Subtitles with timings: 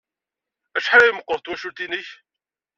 [0.77, 2.09] Acḥal ay meɣɣret twacult-nnek?